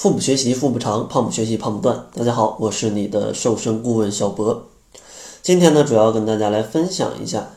[0.00, 2.06] 腹部学习腹部长，胖不学习胖不断。
[2.14, 4.68] 大家好，我是你的瘦身顾问小博。
[5.42, 7.48] 今天呢，主要跟大家来分享一下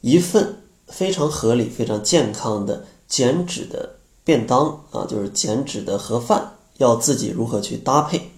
[0.00, 0.56] 一份
[0.86, 8.30] 非常合理、非常健康的减脂的便当啊，就是减脂的盒饭，要自己如何去搭配。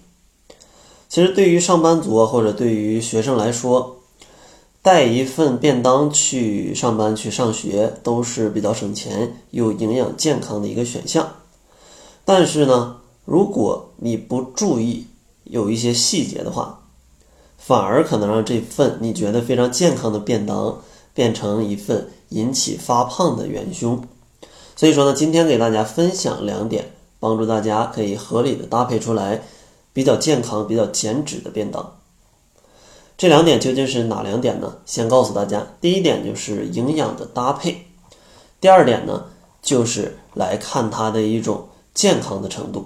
[1.07, 4.01] 其实对于上班族啊，或者对于学生来说，
[4.81, 11.35] 带一份便当去上班去上学，都是比较省钱又营养健康的一个选项。
[12.23, 15.07] 但是呢，如果你不注意
[15.43, 16.83] 有一些细节的话，
[17.57, 20.81] 反而可能让这份你觉得非常健康的便当
[21.13, 24.01] 变成一份引起发胖的元凶。
[24.75, 29.43] 所以说呢，今天给大家分享两点，帮助大家可以合理的搭配出来
[29.91, 31.97] 比较健康、比较减脂的便当。
[33.17, 34.77] 这两点究竟是哪两点呢？
[34.85, 37.85] 先告诉大家，第一点就是营养的搭配，
[38.59, 39.25] 第二点呢
[39.61, 41.67] 就是来看它的一种。
[41.93, 42.85] 健康的程度，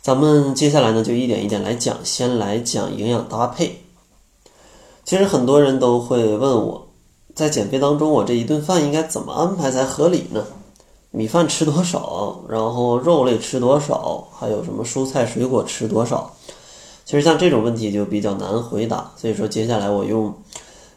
[0.00, 1.96] 咱们接下来呢就一点一点来讲。
[2.04, 3.82] 先来讲营养搭配。
[5.04, 6.88] 其实很多人都会问我，
[7.34, 10.44] 在减肥当中，我这一顿饭应该怎么安排才合理呢？
[11.10, 12.40] 米饭吃多少？
[12.48, 14.28] 然后肉类吃多少？
[14.32, 16.32] 还有什么蔬菜水果吃多少？
[17.04, 19.12] 其实像这种问题就比较难回答。
[19.16, 20.34] 所以说，接下来我用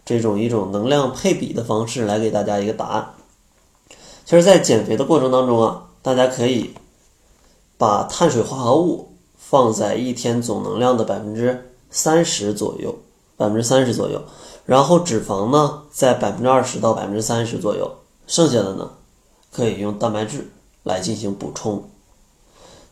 [0.06, 3.10] 这种一种能量配比的方式来给大家一个答案。
[4.26, 6.72] 其实，在减肥的过程当中啊，大家可以。
[7.80, 12.94] 把碳水化合物放在一天总能量的百分之三十左右，
[13.38, 14.22] 百分之三十左右，
[14.66, 17.90] 然后脂肪呢在百分之二十到百分之三十左右，
[18.28, 18.92] 剩下的呢
[19.50, 20.52] 可以用蛋白质
[20.84, 21.82] 来进行补充。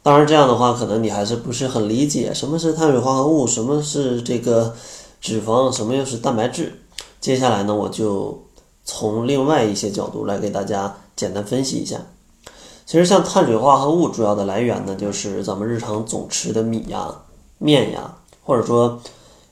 [0.02, 4.74] 当然这样的话，可能你还是不是很理解什么是碳水化合物，什么是这个
[5.20, 6.80] 脂肪，什么又是蛋白质。
[7.20, 8.42] 接下来呢，我就
[8.86, 12.00] 从另外一些角度来给大家简单分析一下。
[12.88, 17.14] 其实像碳水化合物主要的来源呢，就是咱们日常总吃的米呀、
[17.58, 18.98] 面呀，或者说，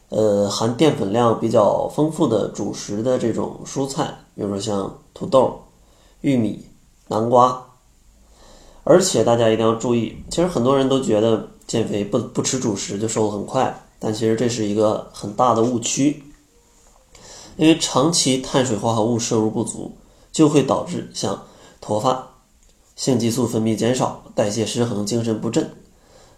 [0.08, 5.64] 呃，含淀粉量比较丰富的主食的这种蔬菜，比如说像土豆、
[6.22, 6.66] 玉米、
[7.10, 7.62] 南瓜。
[8.86, 16.24] 而且大家一定要注意，其实很多人都觉得减肥不不吃主食就瘦得很快，但其实这是一个很大的误区，
[17.58, 19.92] 因为长期碳水化合物摄入不足，
[20.32, 21.44] 就会导致像
[21.82, 22.30] 脱发。
[22.96, 25.70] 性激素分泌减少、代谢失衡、精神不振，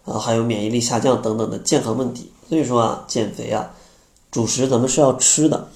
[0.04, 2.32] 啊，还有免疫力下降等等的健康问题。
[2.48, 3.70] 所以说啊，减肥啊，
[4.30, 5.68] 主食咱们是要吃的。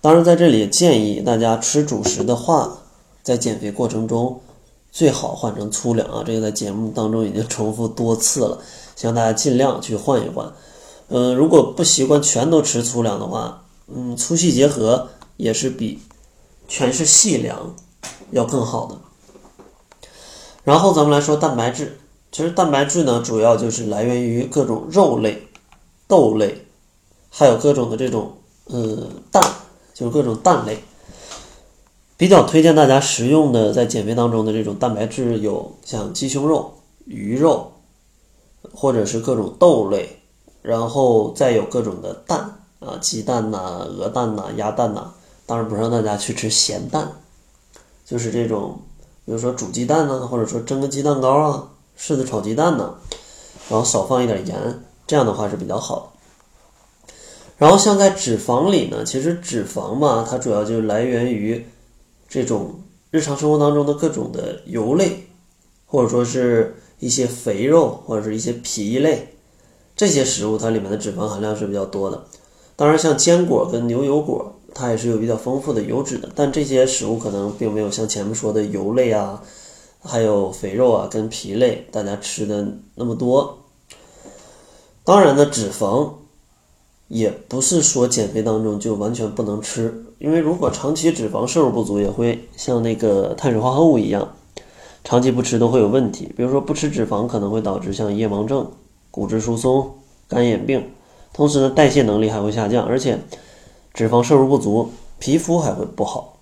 [0.00, 2.78] 当然，在这里建议大家吃主食的话，
[3.22, 4.40] 在减肥过程中
[4.92, 6.22] 最好换成粗粮啊。
[6.24, 8.58] 这个在节目当中已经重复多次了，
[8.96, 10.52] 希望大家尽量去换一换。
[11.08, 15.98] 嗯，如果不习惯全都吃粗粮的话，嗯，粗细结合也是比
[16.68, 17.74] 全是细粮
[18.30, 18.98] 要更好的。
[20.64, 21.98] 然后咱们来说蛋白质，
[22.32, 25.46] 其实蛋白质呢，主要就是来源于各种肉类、
[26.08, 26.66] 豆类，
[27.28, 29.42] 还有各种的这种呃蛋，
[29.92, 30.82] 就是各种蛋类。
[32.16, 36.72] 比较推荐大家食用的，在减肥当中的这种蛋白质有像鸡胸肉、
[37.04, 37.72] 鱼肉，
[38.72, 40.20] 或者是各种豆类，
[40.62, 45.12] 然后再有各种的蛋啊，鸡蛋呐、鹅蛋呐、鸭蛋呐。
[45.44, 47.12] 当然不让大家去吃咸蛋，
[48.06, 48.78] 就是这种。
[49.24, 51.68] 比如说煮鸡蛋呢，或者说蒸个鸡蛋糕啊，
[51.98, 52.94] 柿子炒鸡蛋呢，
[53.70, 57.14] 然后少放一点盐，这样的话是比较好的。
[57.56, 61.66] 然后像在脂肪里呢，其实脂肪嘛，它主要就来源于
[62.28, 65.28] 这种日常生活当中的各种的油类，
[65.86, 69.36] 或者说是一些肥肉或者是一些皮类
[69.96, 72.24] 这些食物，它里面的脂肪含量是比较多的。
[72.76, 74.53] 当然，像坚果跟牛油果。
[74.74, 79.40] 它也是有比较丰富的油脂的，但这些食物可能并没有像前面说的油类啊，
[80.02, 83.60] 还有肥肉啊跟皮类大家吃的那么多。
[85.04, 86.10] 当然呢，脂肪
[87.06, 94.34] 也不是说减肥当中就完全不能吃，因为如果长期脂肪摄入不足，也会像那个碳水化合物一样，
[95.04, 96.32] 长期不吃都会有问题。
[96.36, 98.68] 比如说不吃脂肪可能会导致像夜盲症、
[99.12, 99.94] 骨质疏松、
[100.26, 100.90] 干眼病，
[101.32, 103.20] 同时呢代谢能力还会下降，而且。
[103.94, 106.36] 脂肪摄入不足，皮肤还会不好。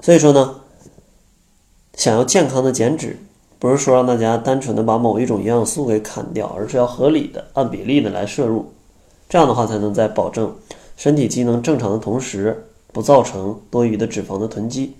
[0.00, 0.56] 所以说呢，
[1.94, 3.18] 想要健康的减脂，
[3.58, 8.72] 不是说让大家单纯的把某一种营养素给砍掉，而是要合理的、按比例的来摄入。
[9.28, 10.56] 这样的话，才能在保证
[10.96, 14.96] 身体机能正常的同时，不造成多余的脂肪的囤积。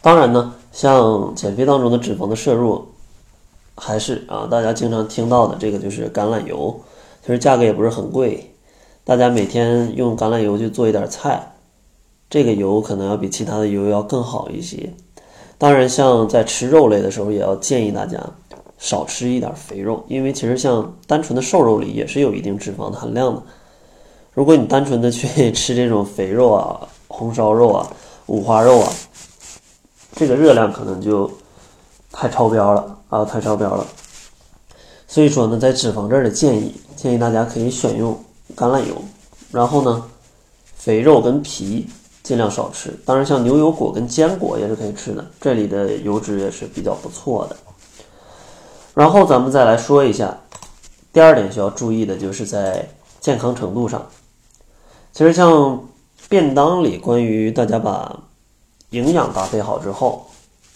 [0.00, 2.86] 当然呢，像减肥当中的脂肪的摄入，
[3.74, 6.80] 还是啊，大家经常听到的这个就是橄榄油，
[7.22, 8.51] 其实价格也不是很贵。
[9.04, 11.54] 大家每天用橄榄油去做一点菜，
[12.30, 14.92] 这个油可能要比其他的油要更好一些。
[15.58, 18.20] 当然，像在吃肉类的时候，也要建议大家
[18.78, 23.42] 少吃一点肥肉，因为其实像单纯的瘦肉里也是有一定脂肪的含量的。
[24.34, 27.92] 如果你单纯的去吃这种肥肉啊、 红烧肉啊、
[28.26, 28.92] 五花肉啊，
[30.14, 31.30] 这个热量可能就
[32.10, 33.86] 太超标了啊，太超标了。
[35.06, 38.18] 所以说呢，在脂肪这儿的建议，建议大家可以选用
[38.56, 38.94] 橄榄油，
[39.50, 40.04] 然后呢，
[40.76, 41.88] 肥肉跟皮
[42.22, 42.96] 尽量少吃。
[43.04, 47.56] 当然，像牛油果跟坚果也是可以吃的，这里的油脂也是比较不错的。
[48.94, 50.38] 然后咱们再来说一下，
[51.12, 52.88] 第二点需要注意的就是在
[53.20, 54.06] 健康程度上。
[55.12, 55.82] 其实像
[56.28, 58.20] 便当里关于大家把
[58.90, 60.26] 营养搭配好之后，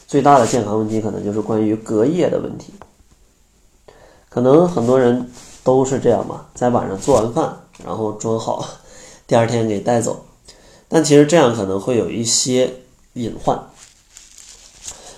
[0.06, 2.73] 最大的健康问题可能就是关于隔夜的问题。
[4.28, 5.31] 可能很多人
[5.64, 8.67] 都是这样吧，在晚上做完饭，然后装好，
[9.26, 10.25] 第二天给带走。
[10.88, 12.73] 但其实这样可能会有一些
[13.14, 13.61] 隐患。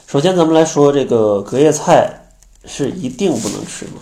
[0.07, 2.31] 首先，咱们来说这个隔夜菜
[2.65, 4.01] 是一定不能吃吗？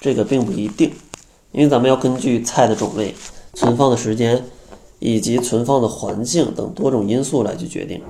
[0.00, 0.92] 这个并不一定，
[1.52, 3.14] 因为咱们要根据菜的种类、
[3.54, 4.44] 存放的时间
[4.98, 8.02] 以及存放的环境等多种因素来去决定。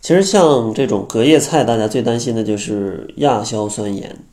[0.00, 4.24] 其实像这种隔夜菜，大家最担心的就是亚硝酸盐。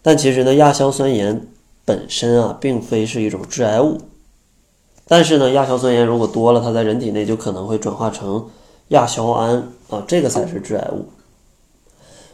[0.00, 1.46] 但其实呢，亚硝酸盐
[1.84, 4.00] 本身啊，并非是一种致癌物。
[5.06, 8.48] 但是呢，亚硝酸盐如果多了，它在人体内就可能会转化成
[8.88, 11.06] 亚硝胺啊，这个才是致癌物。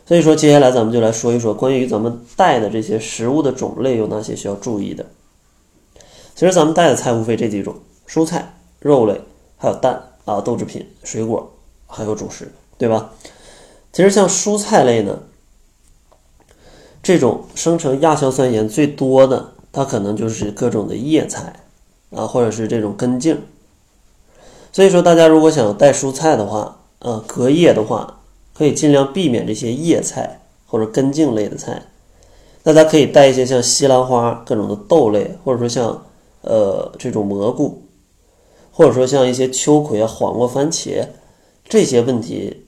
[0.06, 5.04] 所以说，接下来咱们就来说一说关于咱们带的这些食物的种类有哪些需要注意的。
[6.34, 7.74] 其实咱们带的菜无非这几种：
[8.08, 9.20] 蔬菜、肉类，
[9.56, 11.50] 还有蛋啊、豆制品、水果，
[11.86, 13.10] 还有主食，对吧？
[13.92, 15.18] 其实像蔬菜类呢。
[17.08, 21.54] 这种生成亚硝酸盐最多的，它可能就是各种的叶菜
[22.10, 23.34] 啊，或者是这种根茎。
[24.70, 28.20] 所以说，大家如果想带蔬菜的话，呃，隔夜的话，
[28.52, 31.82] 可以尽量避免这些叶菜或者根茎类的菜。
[32.62, 36.04] 大家可以带一些像西兰花、各种的豆类，或者说像
[36.42, 37.84] 呃这种蘑菇，
[38.70, 41.06] 或者说像一些秋葵啊、黄瓜、番茄
[41.66, 42.66] 这些问题。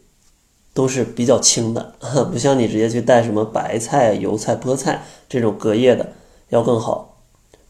[0.72, 1.94] 都是比较轻的，
[2.32, 6.12] 不像你直接去带什么白菜、油菜、菠菜这种隔夜的
[6.50, 7.18] 要更好。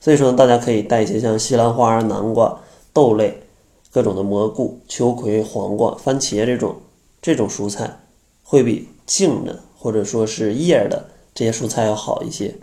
[0.01, 2.59] 所以说，大家可以带一些像西兰花、南瓜、
[2.93, 3.43] 豆类、
[3.91, 6.77] 各种的蘑菇、秋葵、黄瓜、番茄这种
[7.21, 8.01] 这种蔬菜，
[8.43, 12.55] 会比茎的或者说是叶的这些蔬菜要好一些。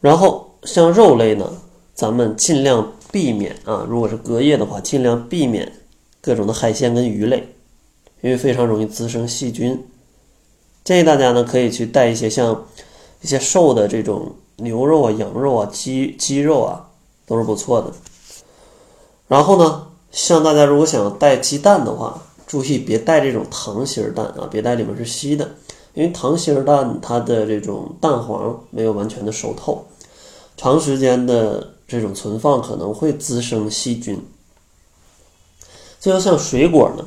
[0.00, 1.50] 然后像肉类呢，
[1.94, 5.72] 咱们尽量避免啊，如果是隔夜的话，尽量避免
[6.20, 7.48] 各种的海鲜跟鱼类。
[8.26, 9.86] 因为非常容易滋生细菌，
[10.82, 12.66] 建议大家呢可以去带一些像
[13.20, 16.88] 一些瘦的这种牛肉啊、羊肉啊、鸡鸡肉啊，
[17.24, 17.92] 都是不错的。
[19.28, 25.48] 然后呢，像大家如果想带鸡蛋的话，注意别带这种糖心蛋啊，别带里面是稀的，
[25.94, 29.86] 因为糖心蛋它的这种蛋黄没有完全的熟透，
[30.56, 34.20] 长时间的这种存放可能会滋生细菌。
[36.00, 37.04] 最后像水果呢。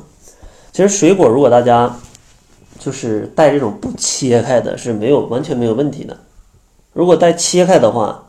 [0.72, 1.94] 其实水果，如果大家
[2.78, 6.16] 就是带这种不切开的，是没有完全没有问题的。
[6.92, 8.24] 如果带切开的话，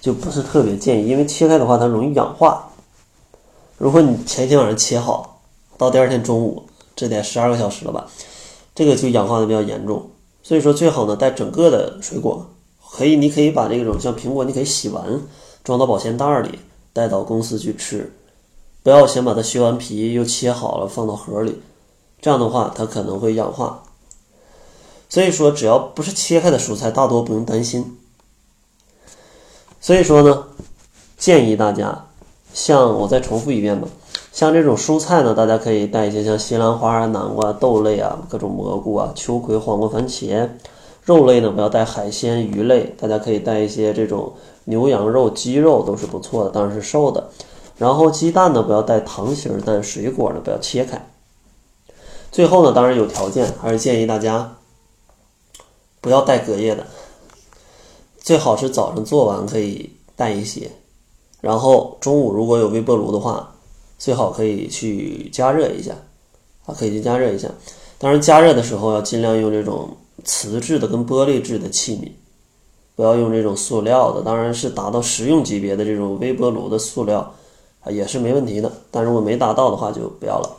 [0.00, 2.68] 就不是特别建议，因为切开的话它容易氧化。
[3.76, 5.40] 如果你前一天晚上切好，
[5.76, 6.62] 到第二天中午，
[6.96, 8.06] 这得十二个小时了吧，
[8.74, 10.10] 这个就氧化的比较严重。
[10.42, 12.46] 所以说最好呢带整个的水果，
[12.90, 15.04] 可以你可以把这种像苹果，你可以洗完
[15.62, 16.58] 装到保鲜袋里
[16.92, 18.10] 带到公司去吃。
[18.82, 21.60] 不要先把它削完皮又切好了放到盒里，
[22.20, 23.82] 这样的话它可能会氧化。
[25.08, 27.98] 所以说，只要不是切开的蔬菜，大多不用担心。
[29.80, 30.44] 所以说呢，
[31.18, 32.06] 建议大家，
[32.54, 33.88] 像我再重复一遍吧，
[34.32, 40.48] 像这种蔬菜呢，大家可以带一些像西兰花啊、南瓜、豆类啊、各种蘑菇啊、秋葵、黄瓜、番茄。
[41.02, 44.32] 肉类呢，不要带海鲜、鱼类，大家可以带一些这种
[44.64, 47.30] 牛羊肉、鸡肉都是不错的，当然是瘦的。
[47.80, 51.02] 然后鸡蛋呢，不要带糖心但；水果呢，不要切开。
[52.30, 54.58] 最后呢，当然有条件，还是建议大家
[56.02, 56.86] 不要带隔夜的，
[58.18, 60.70] 最好是早上做完可以带一些。
[61.40, 63.54] 然后中午如果有微波炉的话，
[63.96, 65.94] 最好可以去加热一下，
[66.66, 67.48] 啊，可以去加热一下。
[67.96, 72.12] 当然加热的时候要尽量用这种瓷质的跟玻璃质的器皿，
[72.94, 74.20] 不要用这种塑料的。
[74.20, 77.34] 当然是达到食用级别的这种微波炉的塑料。
[77.80, 80.56] 啊，也是没问题的，但如果没达到的话就不要了。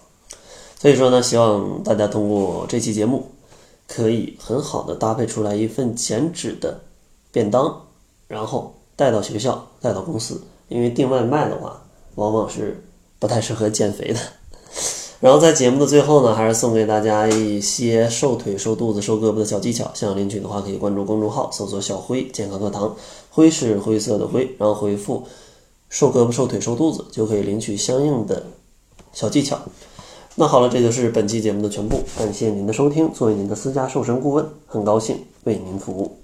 [0.80, 3.26] 所以说呢，希望大家通过这期节目，
[3.88, 6.80] 可以很好的搭配出来一份减脂的
[7.32, 7.84] 便当，
[8.28, 10.42] 然后带到学校、带到公司。
[10.70, 11.84] 因为订外卖的话，
[12.16, 12.82] 往往是
[13.20, 14.20] 不太适合减肥的。
[15.20, 19.92] 然后在节目的最后呢，还是送给大家一些瘦腿、瘦肚子、瘦胳膊的小技巧。
[19.94, 22.96] 想要领取的话，可以关注公众号，搜索“小辉健康课堂”，
[23.30, 25.24] 灰是灰色的灰，然后回复
[25.92, 28.44] “瘦胳膊、瘦腿、瘦肚子”，就可以领取相应的
[29.12, 29.60] 小技巧。
[30.36, 33.12] 那好了，这就是本期节目的全部，感谢您的收听。
[33.12, 36.21] 作为您的私家瘦身顾问，很高兴为您服务。